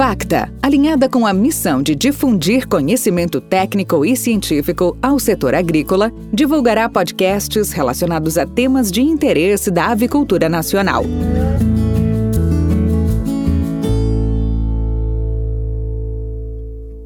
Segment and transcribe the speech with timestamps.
[0.00, 6.88] Facta, alinhada com a missão de difundir conhecimento técnico e científico ao setor agrícola, divulgará
[6.88, 11.04] podcasts relacionados a temas de interesse da avicultura nacional.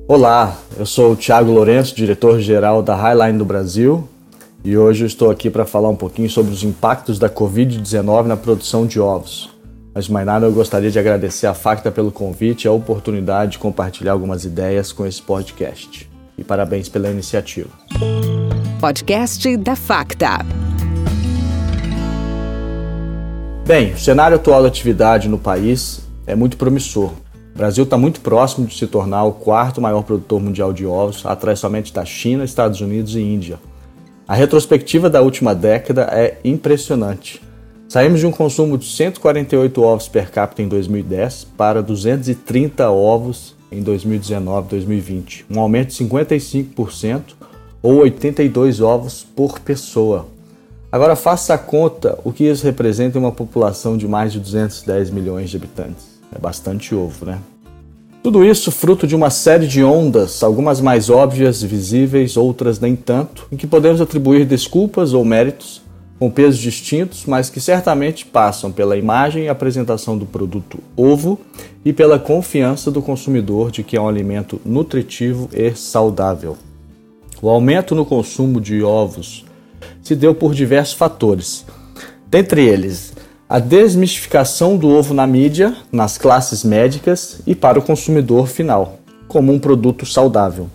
[0.07, 4.09] Olá, eu sou o Thiago Lourenço, diretor-geral da Highline do Brasil,
[4.65, 8.87] e hoje estou aqui para falar um pouquinho sobre os impactos da Covid-19 na produção
[8.87, 9.54] de ovos.
[9.95, 13.59] Mas mais nada, eu gostaria de agradecer a Facta pelo convite e a oportunidade de
[13.61, 16.11] compartilhar algumas ideias com esse podcast.
[16.37, 17.71] E parabéns pela iniciativa.
[18.81, 20.39] Podcast da Facta.
[23.65, 27.13] Bem, o cenário atual da atividade no país é muito promissor.
[27.55, 31.25] O Brasil está muito próximo de se tornar o quarto maior produtor mundial de ovos,
[31.25, 33.61] atrás somente da China, Estados Unidos e Índia.
[34.27, 37.44] A retrospectiva da última década é impressionante.
[37.95, 43.85] Saímos de um consumo de 148 ovos per capita em 2010 para 230 ovos em
[43.85, 47.23] 2019-2020, um aumento de 55%
[47.81, 50.27] ou 82 ovos por pessoa.
[50.91, 55.11] Agora faça a conta o que isso representa em uma população de mais de 210
[55.11, 56.19] milhões de habitantes.
[56.35, 57.39] É bastante ovo, né?
[58.25, 63.47] Tudo isso fruto de uma série de ondas, algumas mais óbvias visíveis, outras nem tanto,
[63.53, 65.84] em que podemos atribuir desculpas ou méritos,
[66.25, 71.39] com pesos distintos, mas que certamente passam pela imagem e apresentação do produto ovo
[71.85, 76.57] e pela confiança do consumidor de que é um alimento nutritivo e saudável.
[77.43, 79.45] O aumento no consumo de ovos
[80.03, 81.67] se deu por diversos fatores,
[82.27, 83.13] dentre eles
[83.47, 89.53] a desmistificação do ovo na mídia, nas classes médicas e para o consumidor final, como
[89.53, 90.71] um produto saudável.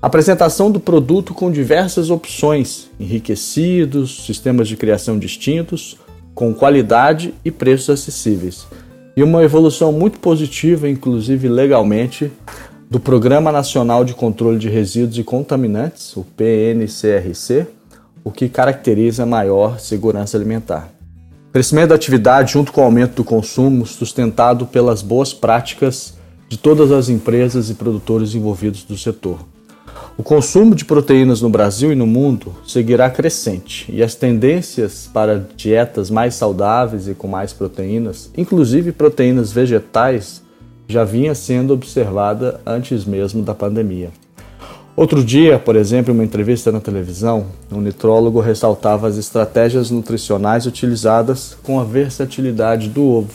[0.00, 5.96] Apresentação do produto com diversas opções, enriquecidos, sistemas de criação distintos,
[6.36, 8.64] com qualidade e preços acessíveis.
[9.16, 12.30] E uma evolução muito positiva, inclusive legalmente,
[12.88, 17.66] do Programa Nacional de Controle de Resíduos e Contaminantes, o PNCRC,
[18.22, 20.90] o que caracteriza maior segurança alimentar.
[21.52, 26.14] Crescimento da atividade junto com o aumento do consumo, sustentado pelas boas práticas
[26.48, 29.40] de todas as empresas e produtores envolvidos do setor.
[30.18, 35.46] O consumo de proteínas no Brasil e no mundo seguirá crescente, e as tendências para
[35.56, 40.42] dietas mais saudáveis e com mais proteínas, inclusive proteínas vegetais,
[40.88, 44.10] já vinha sendo observada antes mesmo da pandemia.
[44.96, 50.66] Outro dia, por exemplo, em uma entrevista na televisão, um nitrólogo ressaltava as estratégias nutricionais
[50.66, 53.34] utilizadas com a versatilidade do ovo,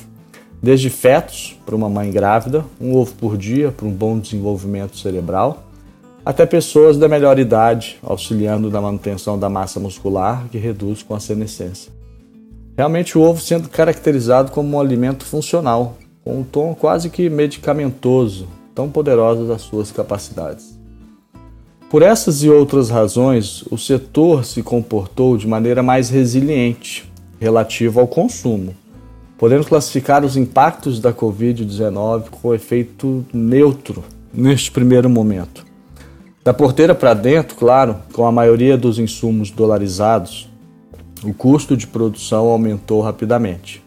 [0.61, 5.69] desde fetos para uma mãe grávida, um ovo por dia para um bom desenvolvimento cerebral,
[6.25, 11.19] até pessoas da melhor idade, auxiliando na manutenção da massa muscular que reduz com a
[11.19, 11.91] senescência.
[12.77, 18.47] Realmente o ovo sendo caracterizado como um alimento funcional, com um tom quase que medicamentoso,
[18.73, 20.77] tão poderosas as suas capacidades.
[21.89, 28.07] Por essas e outras razões, o setor se comportou de maneira mais resiliente relativo ao
[28.07, 28.73] consumo.
[29.37, 35.72] Podemos classificar os impactos da Covid-19 com efeito neutro neste primeiro momento.
[36.43, 40.49] Da porteira para dentro, claro, com a maioria dos insumos dolarizados,
[41.23, 43.81] o custo de produção aumentou rapidamente,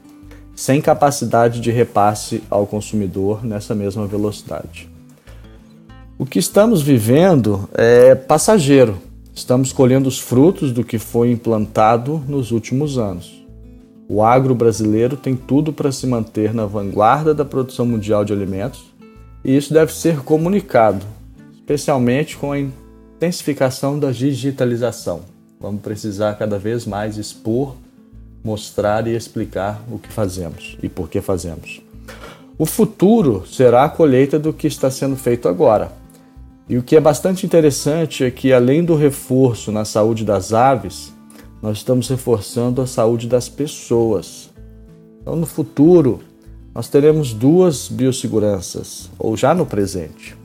[0.54, 4.88] sem capacidade de repasse ao consumidor nessa mesma velocidade.
[6.18, 8.96] O que estamos vivendo é passageiro.
[9.34, 13.44] Estamos colhendo os frutos do que foi implantado nos últimos anos.
[14.08, 18.82] O agro brasileiro tem tudo para se manter na vanguarda da produção mundial de alimentos
[19.44, 21.04] e isso deve ser comunicado,
[21.66, 25.22] especialmente com a intensificação da digitalização.
[25.58, 27.74] Vamos precisar cada vez mais expor,
[28.44, 31.82] mostrar e explicar o que fazemos e por que fazemos.
[32.56, 35.90] O futuro será a colheita do que está sendo feito agora
[36.68, 41.12] e o que é bastante interessante é que, além do reforço na saúde das aves,
[41.62, 44.50] nós estamos reforçando a saúde das pessoas.
[45.20, 46.20] Então, no futuro,
[46.74, 50.35] nós teremos duas biosseguranças, ou já no presente.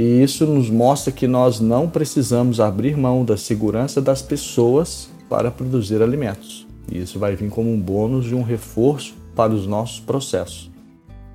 [0.00, 5.50] E isso nos mostra que nós não precisamos abrir mão da segurança das pessoas para
[5.50, 6.66] produzir alimentos.
[6.90, 10.70] E isso vai vir como um bônus e um reforço para os nossos processos.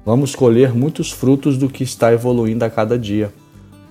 [0.03, 3.31] Vamos colher muitos frutos do que está evoluindo a cada dia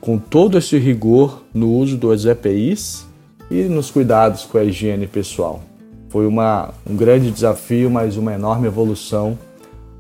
[0.01, 3.07] com todo esse rigor no uso dos EPIs
[3.49, 5.63] e nos cuidados com a higiene pessoal.
[6.09, 9.39] Foi uma, um grande desafio, mas uma enorme evolução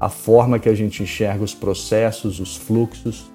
[0.00, 3.32] a forma que a gente enxerga os processos, os fluxos,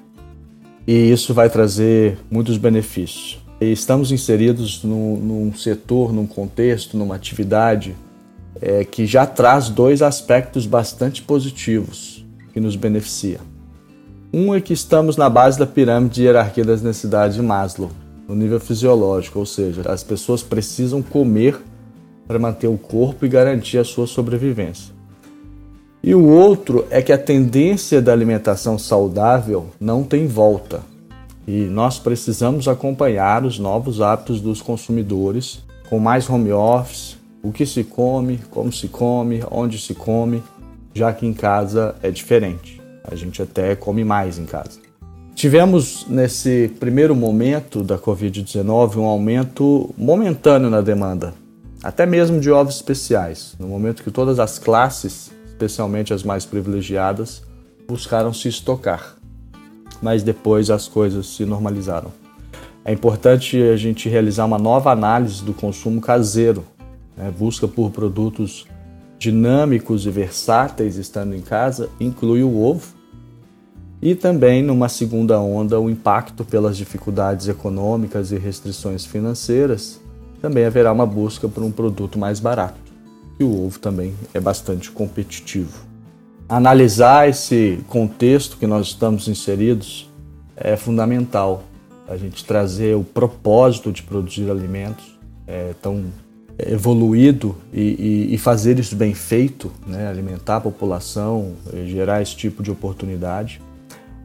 [0.92, 3.38] e isso vai trazer muitos benefícios.
[3.62, 7.96] E estamos inseridos num, num, setor, num contexto, numa atividade
[8.60, 13.40] é, que já traz dois aspectos bastante positivos que nos beneficia.
[14.34, 17.92] Um é que estamos na base da pirâmide de hierarquia das necessidades de Maslow,
[18.28, 21.56] no nível fisiológico, ou seja, as pessoas precisam comer
[22.28, 24.99] para manter o corpo e garantir a sua sobrevivência.
[26.02, 30.82] E o outro é que a tendência da alimentação saudável não tem volta.
[31.46, 37.66] E nós precisamos acompanhar os novos hábitos dos consumidores com mais home office, o que
[37.66, 40.42] se come, como se come, onde se come,
[40.94, 42.80] já que em casa é diferente.
[43.04, 44.80] A gente até come mais em casa.
[45.36, 51.34] Tivemos nesse primeiro momento da Covid-19 um aumento momentâneo na demanda,
[51.82, 57.44] até mesmo de ovos especiais, no momento que todas as classes, especialmente as mais privilegiadas,
[57.86, 59.16] buscaram se estocar.
[60.02, 62.12] Mas depois as coisas se normalizaram.
[62.86, 66.64] É importante a gente realizar uma nova análise do consumo caseiro,
[67.18, 67.32] né?
[67.38, 68.66] busca por produtos
[69.18, 72.98] dinâmicos e versáteis estando em casa, inclui o ovo,
[74.02, 80.00] e também, numa segunda onda, o impacto pelas dificuldades econômicas e restrições financeiras,
[80.42, 82.89] também haverá uma busca por um produto mais barato.
[83.40, 85.88] E o ovo também é bastante competitivo.
[86.48, 90.10] Analisar esse contexto que nós estamos inseridos
[90.56, 91.64] é fundamental.
[92.08, 96.06] A gente trazer o propósito de produzir alimentos é tão
[96.58, 100.10] evoluído e, e, e, fazer isso bem feito, né?
[100.10, 101.54] alimentar a população,
[101.86, 103.62] gerar esse tipo de oportunidade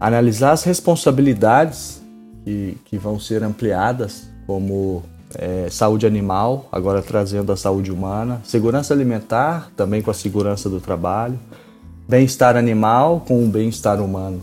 [0.05, 2.03] analisar as responsabilidades
[2.45, 5.03] que, que vão ser ampliadas, como
[5.39, 10.81] é, saúde animal, agora trazendo a saúde humana, segurança alimentar, também com a segurança do
[10.81, 11.39] trabalho,
[12.09, 14.43] bem-estar animal com o bem-estar humano.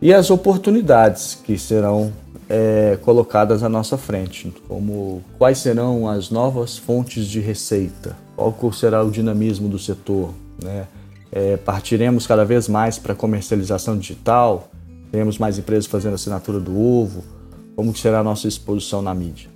[0.00, 2.12] E as oportunidades que serão
[2.48, 9.02] é, colocadas à nossa frente, como quais serão as novas fontes de receita, qual será
[9.02, 10.30] o dinamismo do setor,
[10.62, 10.86] né?
[11.34, 14.68] é, partiremos cada vez mais para comercialização digital,
[15.10, 17.24] teremos mais empresas fazendo assinatura do ovo,
[17.74, 19.53] como será a nossa exposição na mídia.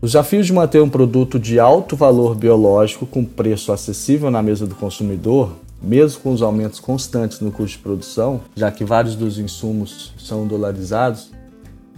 [0.00, 4.64] Os desafios de manter um produto de alto valor biológico com preço acessível na mesa
[4.64, 9.40] do consumidor, mesmo com os aumentos constantes no custo de produção, já que vários dos
[9.40, 11.32] insumos são dolarizados,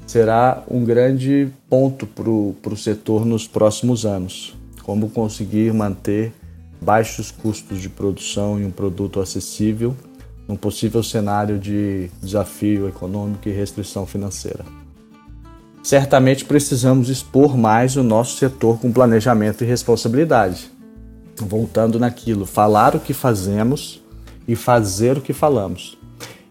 [0.07, 4.57] será um grande ponto para o setor nos próximos anos.
[4.83, 6.33] Como conseguir manter
[6.81, 9.95] baixos custos de produção e um produto acessível
[10.49, 14.65] num possível cenário de desafio econômico e restrição financeira.
[15.83, 20.71] Certamente precisamos expor mais o nosso setor com planejamento e responsabilidade.
[21.39, 24.03] Voltando naquilo, falar o que fazemos
[24.47, 25.97] e fazer o que falamos.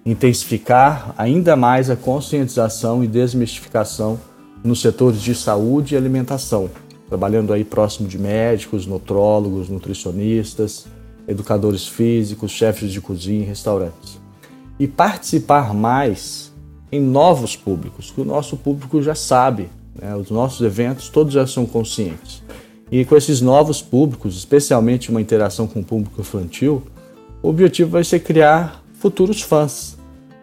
[0.04, 4.20] Intensificar ainda mais a conscientização e desmistificação
[4.64, 6.70] nos setores de saúde e alimentação,
[7.08, 10.88] trabalhando aí próximo de médicos, nutrólogos, nutricionistas,
[11.28, 14.20] educadores físicos, chefes de cozinha e restaurantes.
[14.80, 16.49] E participar mais
[16.92, 20.16] em novos públicos, que o nosso público já sabe, né?
[20.16, 22.42] os nossos eventos todos já são conscientes.
[22.92, 26.82] E com esses novos públicos, especialmente uma interação com o público infantil,
[27.42, 29.98] o objetivo vai ser criar futuros fãs,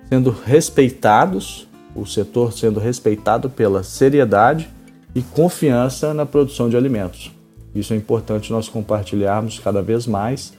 [0.08, 4.68] sendo respeitados, o setor sendo respeitado pela seriedade
[5.14, 7.32] e confiança na produção de alimentos.
[7.74, 10.52] Isso é importante nós compartilharmos cada vez mais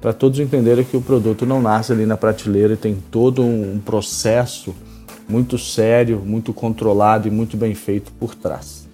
[0.00, 3.80] para todos entenderem que o produto não nasce ali na prateleira e tem todo um
[3.84, 4.74] processo
[5.28, 8.88] muito sério, muito controlado e muito bem feito por trás.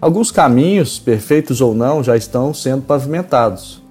[0.00, 3.82] Alguns caminhos, perfeitos ou não, já estão sendo pavimentados,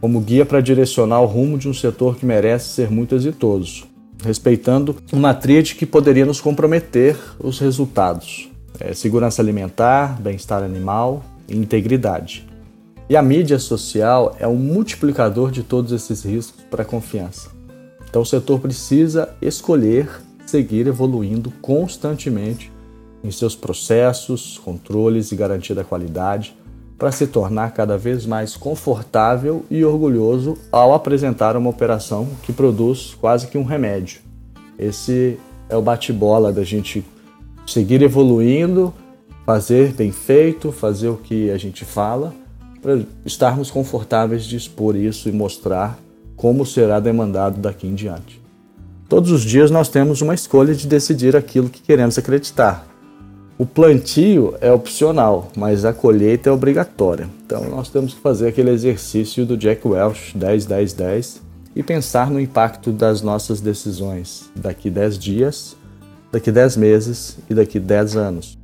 [0.00, 3.86] como guia para direcionar o rumo de um setor que merece ser muito exitoso,
[4.22, 8.48] respeitando uma tríade que poderia nos comprometer os resultados
[8.80, 12.46] é, segurança alimentar, bem-estar animal e integridade.
[13.08, 17.50] E a mídia social é um multiplicador de todos esses riscos para a confiança.
[18.08, 20.08] Então o setor precisa escolher
[20.48, 22.72] seguir evoluindo constantemente
[23.22, 26.56] em seus processos, controles e garantia da qualidade
[26.96, 33.14] para se tornar cada vez mais confortável e orgulhoso ao apresentar uma operação que produz
[33.20, 34.20] quase que um remédio.
[34.78, 35.38] Esse
[35.68, 37.04] é o bate-bola da gente
[37.66, 38.94] seguir evoluindo,
[39.44, 42.34] fazer bem feito, fazer o que a gente fala,
[42.80, 45.98] para estarmos confortáveis de expor isso e mostrar
[46.36, 48.47] como será demandado daqui em diante.
[49.08, 52.86] Todos os dias nós temos uma escolha de decidir aquilo que queremos acreditar.
[53.56, 57.28] O plantio é opcional, mas a colheita é obrigatória.
[57.44, 61.42] Então nós temos que fazer aquele exercício do Jack Welch 10 10 10
[61.74, 65.76] e pensar no impacto das nossas decisões daqui 10 dias
[66.30, 68.58] daqui 10 meses e daqui 10 anos.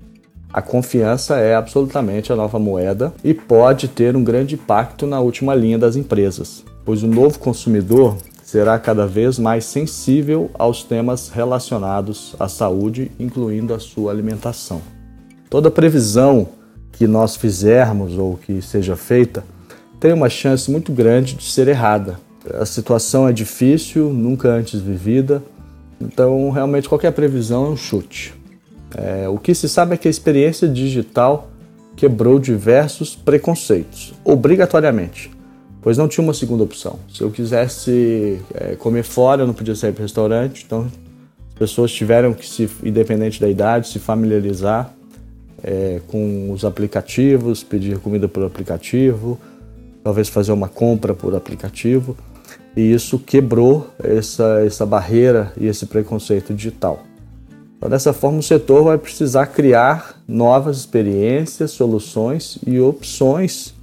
[0.53, 5.55] A confiança é absolutamente a nova moeda e pode ter um grande impacto na última
[5.55, 12.37] linha das empresas, pois o novo consumidor será cada vez mais sensível aos temas relacionados
[12.39, 14.83] à saúde, incluindo a sua alimentação.
[15.49, 16.49] Toda previsão
[16.93, 19.43] que nós fizermos ou que seja feita
[19.99, 22.21] tem uma chance muito grande de ser errada.
[22.61, 25.43] A situação é difícil, nunca antes vivida,
[25.99, 28.35] então realmente qualquer previsão é um chute.
[28.95, 31.49] É, o que se sabe é que a experiência digital
[31.97, 35.31] quebrou diversos preconceitos, obrigatoriamente,
[35.85, 36.99] pois não tinha uma segunda opção.
[37.13, 40.91] Se eu quisesse é, comer fora, eu não podia sair para restaurante, então
[41.53, 44.91] as pessoas tiveram que, se, independente da idade, se familiarizar
[45.63, 49.39] é, com os aplicativos, pedir comida por aplicativo,
[50.03, 52.17] talvez fazer uma compra por aplicativo,
[52.75, 57.03] e isso quebrou essa, essa barreira e esse preconceito digital.
[57.77, 63.75] Então, dessa forma, o setor vai precisar criar novas experiências, soluções e opções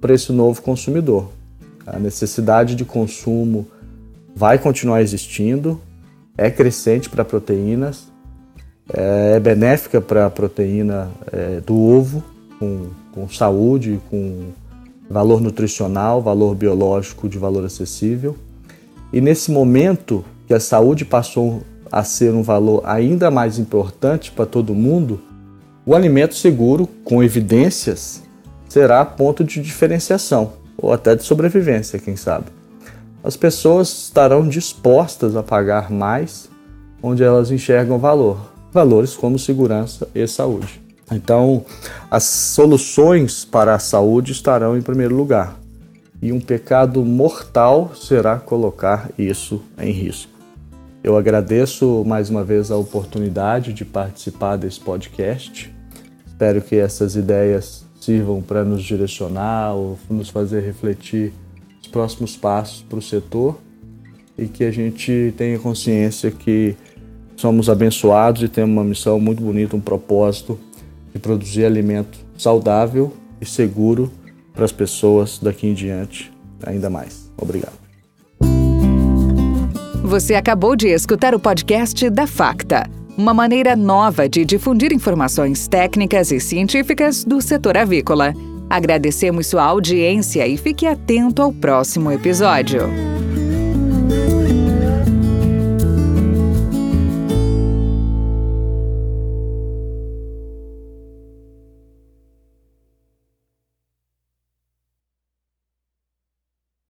[0.00, 1.38] para esse novo consumidor.
[1.86, 3.66] A necessidade de consumo
[4.34, 5.80] vai continuar existindo,
[6.36, 8.08] é crescente para proteínas,
[8.92, 12.22] é, é benéfica para a proteína é, do ovo,
[12.58, 14.48] com, com saúde, com
[15.08, 18.36] valor nutricional, valor biológico de valor acessível.
[19.12, 24.46] E nesse momento que a saúde passou a ser um valor ainda mais importante para
[24.46, 25.20] todo mundo,
[25.84, 28.22] o alimento seguro, com evidências,
[28.68, 32.46] será ponto de diferenciação ou até de sobrevivência, quem sabe.
[33.22, 36.48] As pessoas estarão dispostas a pagar mais
[37.02, 40.80] onde elas enxergam valor, valores como segurança e saúde.
[41.12, 41.64] Então,
[42.10, 45.58] as soluções para a saúde estarão em primeiro lugar.
[46.22, 50.30] E um pecado mortal será colocar isso em risco.
[51.02, 55.74] Eu agradeço mais uma vez a oportunidade de participar desse podcast.
[56.26, 61.32] Espero que essas ideias sirvam para nos direcionar ou nos fazer refletir
[61.80, 63.58] os próximos passos para o setor
[64.36, 66.74] e que a gente tenha consciência que
[67.36, 70.58] somos abençoados e temos uma missão muito bonita, um propósito
[71.12, 74.10] de produzir alimento saudável e seguro
[74.54, 76.32] para as pessoas daqui em diante
[76.64, 77.30] ainda mais.
[77.36, 77.80] Obrigado.
[80.02, 82.90] Você acabou de escutar o podcast da Facta,
[83.20, 88.32] uma maneira nova de difundir informações técnicas e científicas do setor avícola.
[88.68, 92.88] Agradecemos sua audiência e fique atento ao próximo episódio.